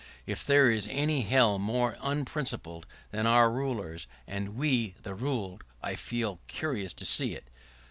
[0.25, 5.93] If there is any hell more unprincipled than our rulers, and we, the ruled, I
[5.93, 7.49] feel curious to see it.